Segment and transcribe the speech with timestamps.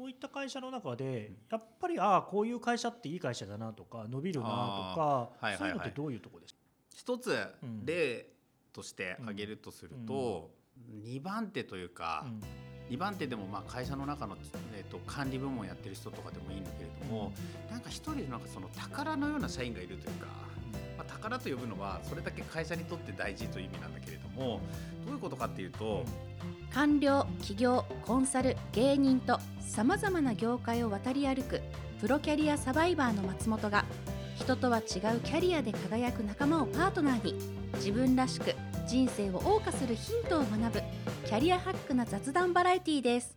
[0.00, 5.58] そういった会社の中でやっぱりああこういう会社っていい会社だなとか伸びるなとか、はいはいはい。
[5.58, 6.60] そういうのってどういうところですか、
[6.96, 8.26] 一つうん例
[8.72, 10.52] として挙げるとすると、
[11.04, 12.30] 2番手というか、う
[12.90, 12.94] ん。
[12.94, 14.38] 2番手でもまあ会社の中の、
[14.74, 17.32] えー、と管理部門やってる人とかでもいいんだけれども、
[17.70, 20.28] なんか一人なんかその宝のような社員がいるというか、
[20.96, 24.60] まあ、宝と呼ぶのはそれだけ会社にとって大事という意味なんだけれども
[25.04, 26.06] どういうことかっていうと、
[26.72, 31.60] 官僚企業コンサル芸人とさまざまな業界を渡り歩く
[32.00, 33.84] プロキャリアサバイバーの松本が
[34.36, 37.34] 人とは違うキャリアで輝く仲間をパートナーに
[37.74, 38.54] 自分らしく
[38.86, 40.82] 人生を謳歌するヒントを学ぶ
[41.26, 43.36] キャリアハックな雑談バラエティーです。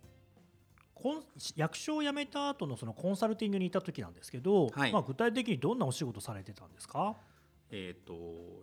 [1.57, 4.93] 役所を辞めた後のそのコンサルティングにいた時なんですけど、はい。
[4.93, 7.17] まあ、具体的にどんなお仕事されてたんですか、
[7.71, 8.13] えー、と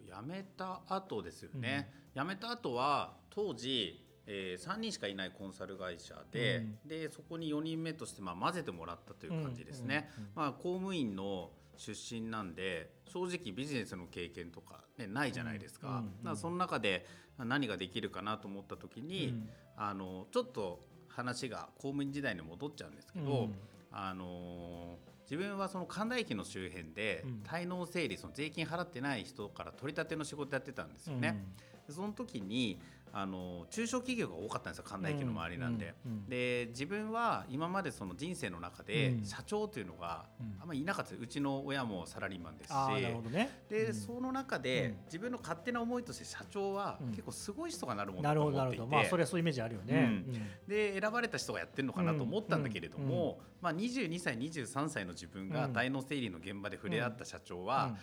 [0.07, 4.03] 辞めた後ですよね、辞めた後は当時、
[4.33, 10.11] えー3人しかいないコンサル会社で,、でそこに4人目としてまあ混ぜてもらったという感じですね。
[10.17, 17.07] うんうんうんまあ、公務員の出身なんで正直ビジネスの経験とか、ね、ないじゃないですか,、うんうんうんだからその中で
[17.39, 19.49] 何ができるかなと思った時に、うん。
[19.77, 23.55] あのちょっと話が公務員時代に戻っちゃうんですけど、うん。
[23.91, 27.43] あの自分はその神田駅の周辺でうん。
[27.45, 31.43] 滞納整理その税金払ってない人から取り立ての仕事やってたんですよね。
[31.91, 32.81] でその時に
[33.13, 35.95] あの中小企業が多かったんですよ神田駅の周りなんで。
[36.07, 39.25] うんうんで自分は今までその人生の中でうん。
[39.25, 40.57] 社長というのがうん。
[40.61, 43.33] あんまりいなかったうちの親もサラリーマンですし。
[43.33, 43.63] ね。
[43.69, 43.95] で、うん。
[43.95, 44.97] その中で、うん。
[45.07, 47.11] 自分の勝手な思いとして社長はうん。
[47.11, 50.69] 結構すごい人がなるものなだと思っていて、どまあそれはそういうイメージあるよね、うん。
[50.69, 53.47] で選ばれた人がやってるのかなと思ったんだけれども、うん。
[53.61, 55.73] まあ、22歳23歳の自分がうん。
[55.73, 57.97] 大脳整理の現場で触れ合った社長は、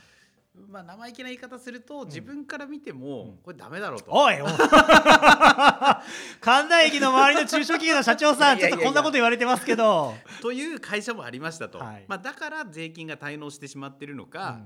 [0.70, 3.38] まあ、生意気な言い方すると自分から見てもうん。
[3.38, 4.12] これダメだろうと。
[4.12, 4.50] おいおい。
[6.42, 12.06] 神田駅の周りの中小企業の社長さん ちょっとこんなこと言われてますけど、という会社もありましたと、はい。
[12.08, 14.60] まあ、だから税金が滞納してしまってるのか、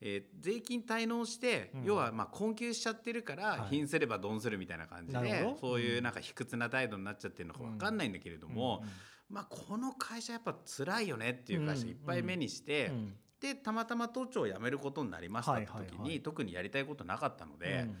[0.00, 1.84] えー税金滞納して、うん。
[1.84, 3.70] 要はまあ困窮しちゃってるから、はい。
[3.70, 5.58] 貧すればドンするみたいな感じでなるほど。
[5.58, 8.84] そういううんなんか卑屈な態度になっちゃってるのか分かんないんだけれども、
[9.30, 12.94] まあ、この会社やっぱ辛いよねっていう会社いっぱい目にして、うん。
[12.94, 17.96] うんでたまたま都庁を辞めることになりましたって時に、特にやりたいことなかったので、うん。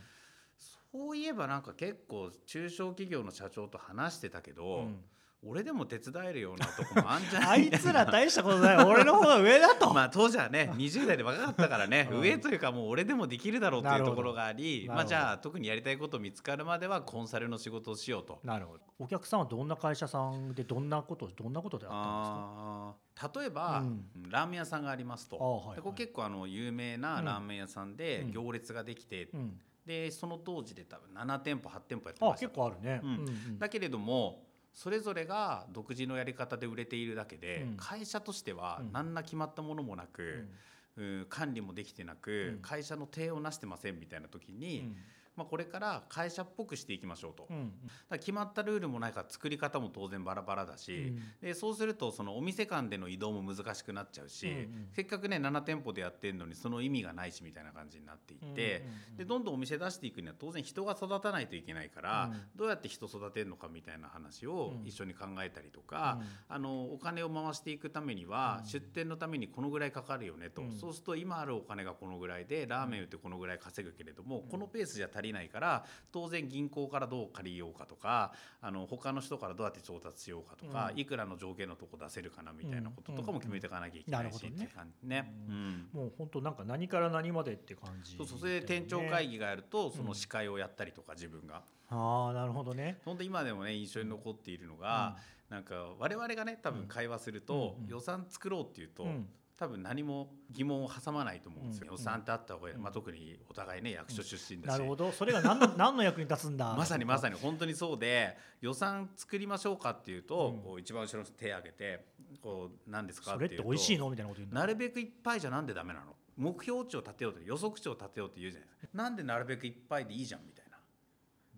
[0.92, 5.00] そういえばなんか結構中小企業の社長と話してたけど、うん
[5.44, 8.76] 俺でも手伝えるようなとこもあんじゃな あいいつら大したことない。
[8.84, 12.20] 俺の方が上だと、 まあ当時はね20代で若かったからね、 うん。
[12.20, 14.94] 上というかもう俺でもできるだろうとないうところがありなるほど。
[14.94, 18.38] まあじゃあ特にやりたいこと見つかるまではコンサルの仕事をしようと。
[18.44, 18.84] なるほど。
[19.00, 22.36] お客さんはどんな会社さんでどんなことどんなことであったんですか？
[22.38, 24.30] あー例えば、うん。
[24.30, 25.76] ラーメン屋さんがありますと、あはいはい。
[25.76, 28.30] でこれ結構あの有名なラーメン屋さんでうん。
[28.30, 32.46] 行列ができて、うん、でその当時で多分7店舗8店舗やってまあした。
[32.46, 33.14] 結構あるね、うんう
[33.50, 33.58] ん。
[33.58, 37.76] だけれどもそれぞれが独自のやり方で売れているだけで、うん。
[37.76, 38.92] 会社としてはうん。
[38.92, 40.48] 何ら決まったものもなく、
[40.96, 41.26] うん。
[41.28, 42.62] 管理もできてなく、うん。
[42.62, 44.96] 会社の体をなしてませんみたいな時に、うん
[45.36, 47.72] まあ、これから会社っぽくしていきましょうと、うん
[48.10, 54.88] ら決まったルールもないから作り方も当然バラバラだし、うんでそうするとそのお店間での移動も難しくなっちゃうし、うんうん。
[54.92, 62.40] せっかくね7店舗でやってるのにその意味がないしみたいな感じになっていって、うんでどんどんお店出していくには当然人が育たないといけないから、うん。
[62.56, 64.86] どうやって人育てるのかみたいな話をうん。
[64.86, 66.26] 一緒に考えたりとか、うん。
[66.48, 68.66] あのお金を回していくためには、うん。
[68.66, 70.72] 出店のためにこのぐらいかかるよねと、うん。
[70.72, 81.00] そうすると今あるお金がこのぐらいでラーメン売ってこのぐらい稼ぐけれども、このペースじゃ足りないから当然銀行からどう借りようかとかあの他の人からどうやって調達しようかとか、うん。
[81.00, 84.54] いくらの条件のとこ出せるかなみたいなこととかも決めていかなきゃいけないし、うんうん。
[84.54, 85.34] っていう感じね。
[85.48, 85.88] うん。
[85.92, 91.62] もう本当なんか何から何までって感じ、そうそうそれで店長会議議がやるとその司会をやったりとか自分が。
[91.90, 93.00] ああなるほどね。
[93.04, 95.16] 本当今でもね印象に残っているのが、
[95.50, 97.90] なんか我々がね多分会話すると、うんうん。
[97.90, 101.92] 予算作ろうっていうと、うん多分何も疑問を挟まないと思うんですよ、うん。
[101.92, 102.82] 予算ってあった方がうん。
[102.82, 105.12] まあ、特にお互いね役所出身だし、なるほど。
[105.12, 106.74] それが何の 何の役に立つんだ。
[106.74, 107.34] まさにまさに。
[107.34, 110.62] に本当にそうで予算作りましょうかっていうと、うん。
[110.62, 112.06] こう一番後ろの人手を挙げて
[112.40, 114.60] こう何ですかそれってっていうと美味しいのみたいなこと言うんだ。
[114.60, 116.16] なるべくいっぱいじゃなんでダメなの。
[116.36, 118.68] 目標値を立てようと予測値を立てようって言うじゃない。
[118.80, 120.78] ですかなんでなるべくいっぱいでいいじゃんみたいな。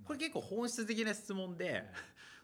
[0.04, 1.84] これ結構本質的な質問で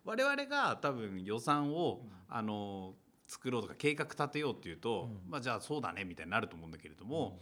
[0.04, 2.94] 我々が多分予算を、あの
[3.30, 5.30] 作ろうとか計画立てようっていうと、うん。
[5.30, 7.38] まあじゃあそうだねみたいになると思うんだけれども、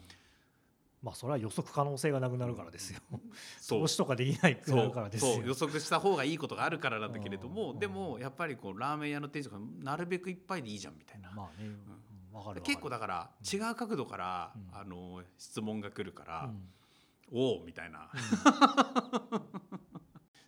[1.03, 3.01] まあそれは予測可能性がなくなるからですよ。
[3.59, 5.35] そう 投資とかできないくなるからですよ。
[5.37, 5.47] そう。
[5.47, 7.79] 予測した方がいいことがあるからなんだけれどもうん。
[7.79, 11.73] でもやっぱりこうラーメン屋の店長がなるべくいっぱいでいいじゃんみたいな、まあね、うん。
[11.73, 12.63] わかるわかる。
[12.63, 14.77] 結構だから違う角度から、うん。
[14.77, 16.69] あの質問が来るから、うん。
[17.31, 18.11] おおみたいな、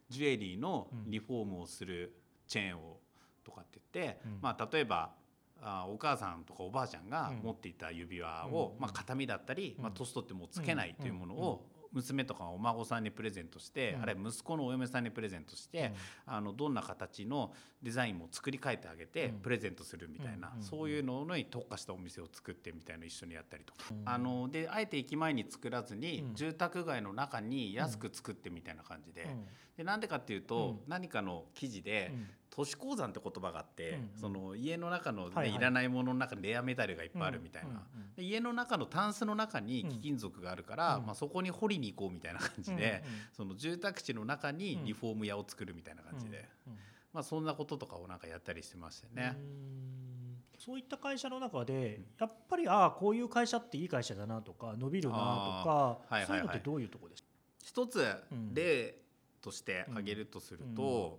[0.08, 3.00] ジュエリーのリフォームをするチェーンを
[3.44, 4.38] ととかって言って、うん。
[4.40, 5.12] まあ、例えば
[5.62, 8.80] あお母さんとかおばあちゃんが持っていた指輪を、うん。
[8.80, 9.82] まあ、形見だったり、うん。
[9.84, 11.40] まあ、年取ってもうつけないというものうん。
[11.40, 11.62] を
[11.92, 14.02] 娘とかお孫さんにプレゼントして、うん。
[14.02, 15.92] あるいは息子のお嫁さんにプレゼントして、
[16.24, 17.52] あのどんな形の
[17.82, 19.34] デザインも作り変えてあげてうん。
[19.40, 20.62] プレゼントするみたいな、うん。
[20.62, 23.84] そういうのに特化したお店を作ってみたいなの一緒にやったりとか。
[23.90, 24.02] うん。
[24.08, 26.34] あのであえて駅前に作らずに、うん。
[26.34, 29.46] 住宅街の中に安く作ってみたいな感じで,、うん。
[29.76, 30.78] でなんでかっていうと、うん。
[30.86, 35.56] 何かの記事で、うん都市鉱山って言葉があって、うんその家の中の、ねはいはい。
[35.56, 38.14] いらないものの中にレアメタルがいっぱいあるみたいな、うんうん。
[38.16, 41.06] で家の中のタンスの中に貴金属があるから、うん。
[41.06, 43.20] まあ、そこに掘りに行こうみたいな感じで、うんうん。
[43.32, 46.72] その住宅地の中にリフォーム屋を作るみたいな感じで、うん。
[46.72, 46.78] うん。
[47.12, 49.36] まあ、そんなこととかをなんかやったりしてましたよね。
[49.36, 50.10] うん。
[50.58, 56.26] そういった会社の中でやっぱりああこういう会社っていい会社だなとか伸びるなとか、はいはいはい。
[56.26, 57.28] そういうのってどういうところですか、
[57.64, 58.54] 一つうん。
[58.54, 58.94] 例
[59.40, 61.18] として挙げるとすると、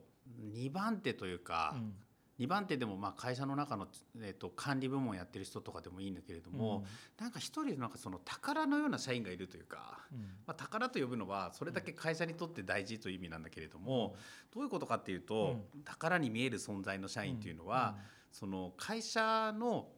[0.53, 1.93] 2番手というか、うん。
[2.39, 3.87] 2番手でもまあ会社の中の、
[4.19, 6.85] えー、と管理部門やってる人とかでもいいんだけれども、
[7.19, 10.19] なんか一人なんかその宝のような社員がいるというか、うん。
[10.47, 14.15] まあ、宝と呼ぶのはそれだけ会社にとって大事という意味なんだけれども、
[14.53, 17.97] どういうことかっていうと、宝に見える存在の社員というのは、
[18.31, 19.89] その会社の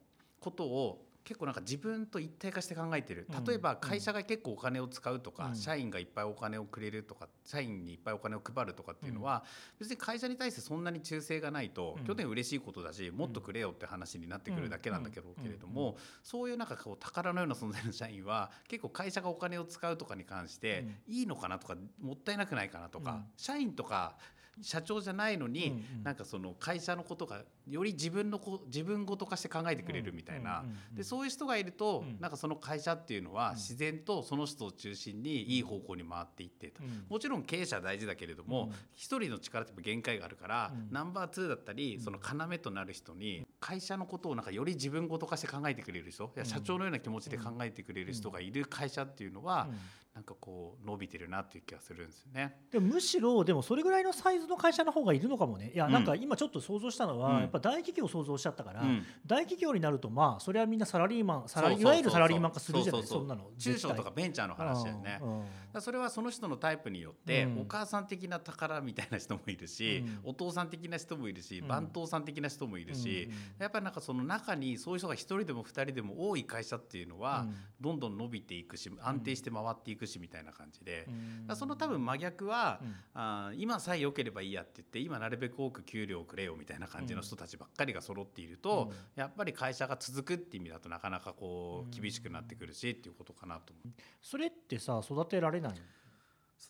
[0.41, 3.28] ことを結構なんか自分と一体化して考えてる。
[3.30, 3.44] うん。
[3.46, 5.56] 例えば会社が結構お金を使うとか、うん。
[5.56, 9.44] 社員がいっぱいお金をくれるとか社員にいっぱいお金を配るとかっていうのは、
[9.80, 12.06] 別に会社に対してそんなに忠誠がないと、うん。
[12.06, 15.44] 去年嬉しいことだしもっとくれよって話になってくるだけなんだけど、うん。
[15.44, 23.25] けれども、そういうなんかこう宝のような存在の社員は 結構会社がお金を使うとかに関して、いいのかなとかもったいなくないかなとか、うん。
[23.38, 24.18] 社員とか
[24.62, 32.19] 社長じゃないのに、なんかその会社のことがより自分のこ自分ごと化して考えてくれるみたいな、でそういう人がいると、うん。
[32.19, 33.56] なんかその会社っていうのはうん。
[33.56, 36.83] 自然とその人を中心にいい方向に回っていってと。
[36.83, 37.06] うん。
[37.10, 38.71] もちろん経営者は大事だけれどもうん。
[38.94, 40.88] 一、人の力って限界があるから、うん。
[40.92, 42.01] ナンバー2だったり、うん。
[42.01, 46.45] その要となる人に会社のことをなんかより自分ごと化して考えてくれる人、いやうん。
[46.45, 49.77] 社長のような気持ちで考えてくれる人がいる会社っていうのは、うん。
[50.13, 52.56] なんかこう伸びてるなっていう気がするんですよね。
[52.71, 55.71] でもむしろでもそれぐらいのサイズの会社の方がいるのかもね。
[55.74, 55.92] いやうん。
[55.92, 59.05] なんか今ちょっと想像したのは、ぱ大企業を想像しちゃったから、うん。
[59.25, 63.25] 大企業になるとまあそれはみんなサラリーマンサラいわゆるサラリーマン化するじゃないそうそうそう。
[63.25, 65.19] んそなの中小とかベンチャーの話だよね。
[65.21, 65.44] うん
[65.81, 67.61] それはその人のタイプによって、うん。
[67.61, 70.29] お母さん的な宝みたいな人もいるし、うん。
[70.29, 71.67] お父さん的な人もいるし、うん。
[71.67, 77.55] 番頭さん的な人もいるし、うんやっぱりなんかその中にそういう人が一人でも二人でも多い会社っていうのは、うん。
[77.81, 81.07] どんどん伸びていくし安定して回っていくしみたいな感じで、
[81.55, 82.95] その多分真逆は、うん。
[83.15, 88.98] あー今さえ良ければいいやって言って今なるべく多く給料をくれよみたいな感じの人たちばっかりが揃っていると、うん。
[89.16, 91.90] やっぱり会社が続くって意味だとなかなかこうん。
[91.90, 94.01] う厳しくなってくるしっていうことかなと思う。
[94.22, 95.74] それってさ育てられない、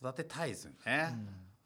[0.00, 1.16] 育てたいですよね。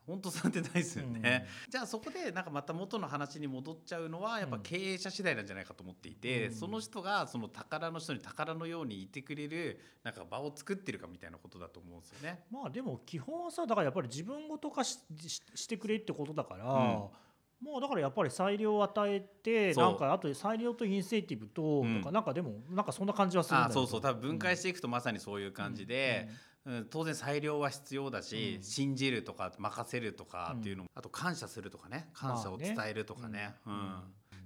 [0.06, 6.54] 本当育てたいですよね、じゃあそこでなんかまた元の話に戻っちゃうのはやっぱ経営者次第なんじゃないかと思っていて、うん。
[6.54, 12.42] その人がその宝の人に宝のようにいてくれるなんか場を作ってるかみたいなことだと思うんですよね。
[12.50, 17.10] まあでも基本はさだからやっぱり自分ごと化しししてくれってことだから、ん
[17.60, 21.98] もうだからやっぱり裁量を与えてなんかあと裁量とインセンティブと、うん。
[21.98, 24.00] とかなんかでもなんかそんな感じはするんだそうそう。
[24.00, 26.28] 多分分解していくとまさにそういう感じで、
[26.64, 26.86] うん。
[26.88, 28.62] 当然裁量は必要だし、うん。
[28.62, 33.54] 信じるとか任せるとかっていうのも、あと感謝するとかね感謝を伝えるとかね。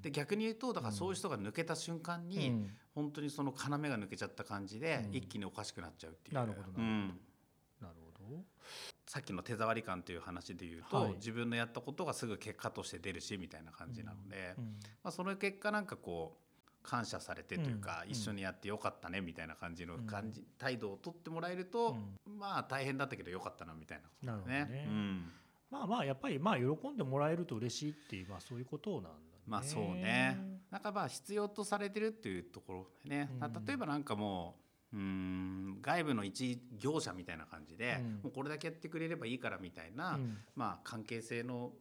[0.01, 2.71] で逆に言うとだからそういう人が抜けた瞬間に、うん。
[2.95, 5.17] 本当にその要が抜けちゃった感じで、うん。
[5.17, 6.35] 一気におかしくなっちゃうっていう。
[6.35, 8.43] なるほどなるほど
[9.13, 11.13] さっきの手触り感という話で言うと、はい。
[11.17, 14.65] 自分のやったことがすぐ結果として出るしみたいな感じなので、うん
[15.05, 24.87] まあ、その結果なんかこう感謝されてというか、うん一緒にやってよかったねみたいな感じの感じ、態度を取ってもらえると、まあ大変だったけどよかったなみたいなことね。
[24.89, 25.31] うん。
[25.71, 29.15] まあまあやっぱりまあ喜んでもらえると嬉しいっていうまあそういうことなんだね。
[29.47, 30.39] まあそうね。
[30.71, 33.67] なんかまあ必要とされてるっていうところでね、うん。
[33.67, 34.62] 例えばなんかもう
[34.93, 35.79] うーん。
[35.81, 38.13] 外部の一業者みたいな感じで、うん。
[38.23, 40.39] もうこれだけやってくれればいいからみたいな、うん。
[40.55, 41.73] まあ関係性の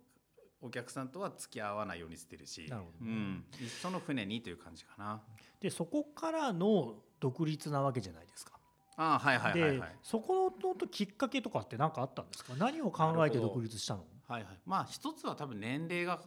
[0.63, 5.19] お客さんとは付き合わないようにしてるしうん、一緒の船にという感じかな。
[5.59, 8.59] でそこからの独立なわけじゃないですか。
[8.95, 9.89] ああはいはいはいはい。
[9.89, 12.53] でそこのときっかけとかって何かあったんですか？
[12.57, 14.05] 何を考えて独立したの？
[14.27, 16.21] はいはい、まあ一つは多分年齢が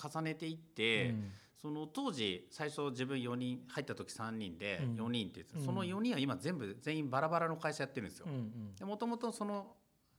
[0.00, 1.32] 重ねていって、うん
[1.64, 5.06] その当時最初自分4人入った時3人でうん。
[5.06, 5.64] 4人って言ってた、うん。
[5.64, 8.26] その4人は今全部全員バラバラの会社やってるんですよ。
[8.82, 9.68] もともとその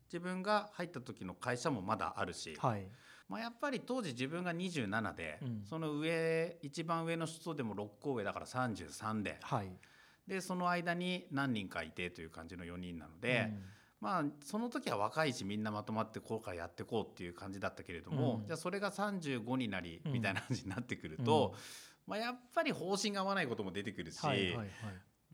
[0.08, 2.88] 自分が入った時の会社もまだあるし、はい。
[3.30, 5.64] まあ、やっぱり当時自分が27で、うん。
[5.70, 9.38] その上一番上の人でも6個上だから33で。
[9.44, 9.70] はい。
[10.26, 13.54] でその間に何人かいてという感じの4人なので、
[14.06, 18.46] まあその時は若いしみんなまとまってこうからやっていこうっていう感じだったけれども、うん。
[18.46, 20.14] じゃあそれが35になりうん。
[20.14, 21.56] みたいな感じになってくると、
[22.06, 24.68] まあ、やっぱり方針が合わないことも出てくるし、はいはいはい。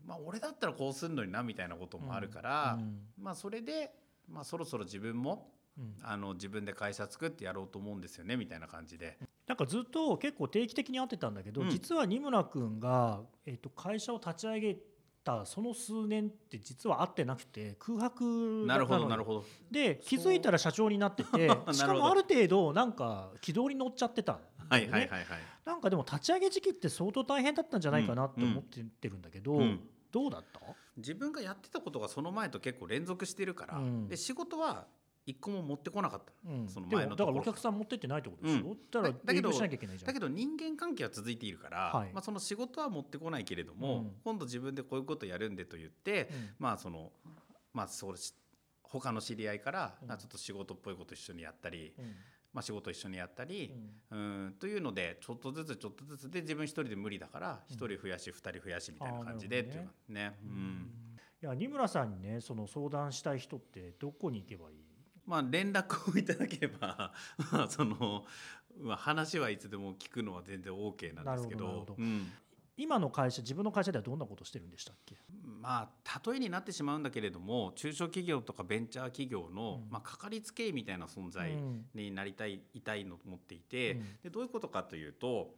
[0.06, 3.00] まあ、俺だったらこうすんのになみたいなこともあるから、うん。
[3.22, 3.90] まあ、それで、
[4.26, 5.96] まあ、そろそろ自分もうん。
[6.02, 9.18] あの自分で会社作ってやろうと思うんですよねみたいな感じで。
[9.46, 11.70] なんかずっと結構定期的に会ってたんだけど、うん。
[11.70, 14.78] 実は二村君が、えっと会社を立ち上げ
[15.24, 19.44] たその数年って実は会ってなくて空白なるほどなるほど。
[19.70, 25.24] で気づいたら社長になってて しかもある程度なんか軌道に乗っちゃってたはいはいはいはい。
[25.64, 29.80] なんかでも立ち上げ時期って相当大変だったんじゃないかなって思ってるんだけど、うん。
[30.10, 30.60] どうだった？
[30.96, 34.08] 自分がやってたことがその前と結構連続してるから、うん。
[34.08, 34.86] で仕事は
[35.24, 36.32] 一個も持ってこなかった。
[36.50, 37.38] うん、そのでもだから前のところ。
[37.38, 38.78] お客さん持ってってないってことでしょ、うん。
[38.90, 40.08] だだだけど営業しなきゃいけないじゃん。
[40.08, 42.12] だけど人間関係は続いているから、はい。
[42.12, 44.12] まあ、その仕事は持ってこないけれども、うん。
[44.24, 46.50] 今度自分でこういうことやるんでと言って、うん。
[46.58, 47.12] まあその
[47.72, 48.34] まあそうし
[48.82, 50.10] 他の知り合いから、うん。
[50.10, 52.04] あちょっと仕事っぽいこと一緒にやったり、うん。
[52.52, 53.72] まあ、仕事一緒にやったり
[54.10, 54.18] う、ん。
[54.18, 60.36] うんというのでちょっとずつちょっとずつで自分一人で無理だから一人増やし二人増やしみたいな感じでっていうかね。
[60.44, 60.90] うん。
[61.42, 64.81] いや二村さんにねその相談したい人ってどこに行けばいい？
[65.26, 67.12] まあ、連絡をいただければ
[67.52, 68.24] まあその、
[68.80, 71.86] まあ、話はいつでも聞くのは全然 OK なんですけど。
[72.74, 75.14] 今の会社自分の会社ではどんなことしてるんでしたっけ？
[75.60, 79.92] まあ例えになってしまうんだけれども中小企業とかベンチャー企業の、うん。
[79.92, 81.84] まあ、かかりつけ医みたいな存在うん。
[81.94, 84.00] になりたいいたいのと思っていて、うん。
[84.24, 85.54] でどういうことかというと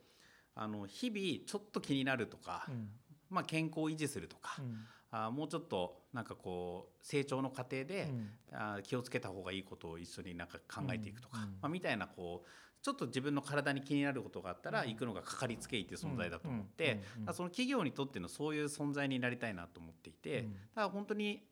[0.56, 2.88] あの日々ちょっと気になるとか、うん。
[3.30, 4.85] まあ、健康を維持するとか、うん
[5.16, 8.30] あもうちょっとなんかこう成長の過程で、うん。
[8.52, 11.44] あ気をつけた方がいいことを一緒になんか考えていくとか、うん。
[11.44, 11.50] うん。
[11.50, 12.49] まあ、みたいなこう
[12.83, 14.88] ちょっと自分の体に気になることがあったらうん。
[14.88, 17.35] 行くのがかかりつけ医っていう存在だと思って、うん。
[17.35, 20.52] その企業にとってのそういう存在になりたいなと思っていて、うん。
[20.52, 21.47] だから本当に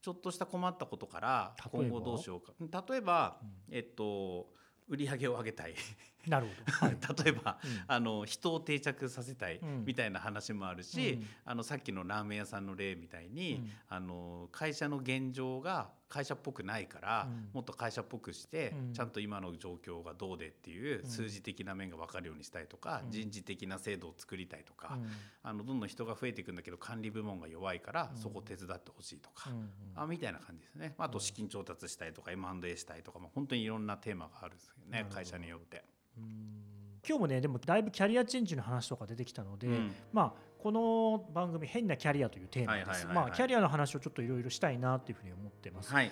[0.00, 2.52] ちょっとした困ったことから今後どうしようか。
[2.88, 3.74] 例えば、うん。
[3.74, 4.52] えっと
[4.88, 5.74] 売り上げを上げたい
[6.26, 6.52] なるほ
[6.86, 7.24] ど、はい。
[7.24, 7.84] 例えば、うん。
[7.86, 9.84] あの人を定着させたいうん。
[9.84, 11.26] みたいな話もあるし、うん。
[11.44, 13.70] あのさっきのラーメン屋さんの例みたいに、うん。
[13.88, 17.48] あの会社の現状が会社っぽくないから、うん。
[17.52, 18.92] もっと会社っぽくして、うん。
[18.92, 21.10] ちゃんと今の状況がどうでっていううん。
[21.10, 23.10] 数字的な面が分かるようにしたいとか、うん。
[23.10, 25.08] 人事的な制度を作りたいとか、うん。
[25.42, 28.20] あのどんどん人が増えていくんだけど管理部門が弱いから、うん。
[28.20, 29.50] そこ手伝ってほしいとか。
[29.96, 30.94] あみたいな感じですね。
[30.98, 35.84] あと資金調達したいとか M&A したいとかも本当にいろんなテーマがあるんですよね会社によって。
[36.16, 36.24] うん。
[37.06, 39.94] 今日もねでもだいぶキャリアチェンジの話とか出てきたので、うん。
[40.12, 46.10] まあこの番組「変なキャリア」というテーマです、まあキャリアの話をちょっといろいろしたいなっていうふうに思ってます、はい。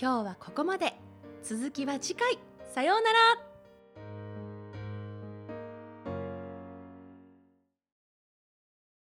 [0.00, 0.94] 今日はここまで。
[1.42, 2.38] 続きは次回。
[2.66, 3.47] さようなら